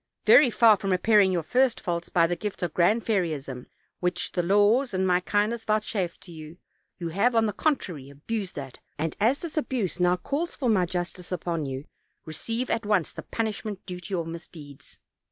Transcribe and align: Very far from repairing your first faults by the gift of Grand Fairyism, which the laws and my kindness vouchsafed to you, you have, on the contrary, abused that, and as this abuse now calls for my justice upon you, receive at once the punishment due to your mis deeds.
Very 0.25 0.49
far 0.49 0.77
from 0.77 0.89
repairing 0.91 1.31
your 1.31 1.43
first 1.43 1.79
faults 1.79 2.09
by 2.09 2.25
the 2.25 2.35
gift 2.35 2.63
of 2.63 2.73
Grand 2.73 3.05
Fairyism, 3.05 3.67
which 3.99 4.31
the 4.31 4.41
laws 4.41 4.95
and 4.95 5.05
my 5.05 5.19
kindness 5.19 5.63
vouchsafed 5.63 6.21
to 6.21 6.31
you, 6.31 6.57
you 6.97 7.09
have, 7.09 7.35
on 7.35 7.45
the 7.45 7.53
contrary, 7.53 8.09
abused 8.09 8.55
that, 8.55 8.79
and 8.97 9.15
as 9.19 9.37
this 9.37 9.57
abuse 9.57 9.99
now 9.99 10.15
calls 10.17 10.55
for 10.55 10.69
my 10.69 10.87
justice 10.87 11.31
upon 11.31 11.67
you, 11.67 11.85
receive 12.25 12.71
at 12.71 12.83
once 12.83 13.13
the 13.13 13.21
punishment 13.21 13.85
due 13.85 13.99
to 13.99 14.09
your 14.11 14.25
mis 14.25 14.47
deeds. 14.47 14.97